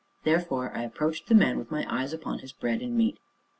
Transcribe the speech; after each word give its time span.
Therefore 0.23 0.75
I 0.75 0.81
approached 0.81 1.27
the 1.27 1.35
man, 1.35 1.59
with 1.59 1.69
my 1.69 1.85
eyes 1.87 2.11
upon 2.11 2.39
his 2.39 2.53
bread 2.53 2.81
and 2.81 2.97
meat. 2.97 3.19